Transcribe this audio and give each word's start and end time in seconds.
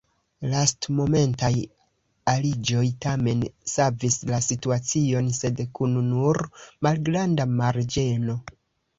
Lastmomentaj 0.51 1.49
aliĝoj 2.31 2.85
tamen 3.05 3.43
savis 3.73 4.17
la 4.29 4.39
situacion, 4.45 5.27
sed 5.41 5.61
kun 5.81 5.93
nur 6.13 6.41
malgranda 6.87 7.47
marĝeno. 7.61 8.39